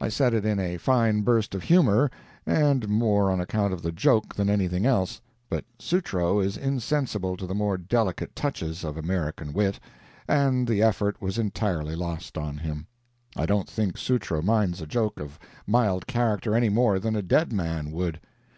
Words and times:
I 0.00 0.08
said 0.08 0.32
it 0.32 0.46
in 0.46 0.58
a 0.58 0.78
fine 0.78 1.20
burst 1.20 1.54
of 1.54 1.64
humor 1.64 2.10
and 2.46 2.88
more 2.88 3.30
on 3.30 3.42
account 3.42 3.74
of 3.74 3.82
the 3.82 3.92
joke 3.92 4.34
than 4.34 4.48
anything 4.48 4.86
else, 4.86 5.20
but 5.50 5.66
Sutro 5.78 6.40
is 6.40 6.56
insensible 6.56 7.36
to 7.36 7.46
the 7.46 7.54
more 7.54 7.76
delicate 7.76 8.34
touches 8.34 8.84
of 8.84 8.96
American 8.96 9.52
wit, 9.52 9.78
and 10.26 10.66
the 10.66 10.82
effort 10.82 11.20
was 11.20 11.36
entirely 11.36 11.94
lost 11.94 12.38
on 12.38 12.56
him. 12.56 12.86
I 13.36 13.44
don't 13.44 13.68
think 13.68 13.98
Sutro 13.98 14.40
minds 14.40 14.80
a 14.80 14.86
joke 14.86 15.20
of 15.20 15.38
mild 15.66 16.06
character 16.06 16.54
any 16.54 16.70
more 16.70 16.98
than 16.98 17.14
a 17.14 17.20
dead 17.20 17.52
man 17.52 17.90
would. 17.90 18.18